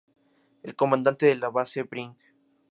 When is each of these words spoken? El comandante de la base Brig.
El 0.63 0.75
comandante 0.75 1.27
de 1.27 1.35
la 1.35 1.49
base 1.51 1.83
Brig. 1.83 2.15